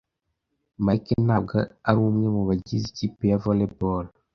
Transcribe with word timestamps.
Mike 0.85 1.13
ntabwo 1.25 1.55
ari 1.87 1.99
umwe 2.09 2.27
mubagize 2.35 2.85
ikipe 2.91 3.23
ya 3.31 3.39
volley 3.43 3.71
ball. 3.79 4.05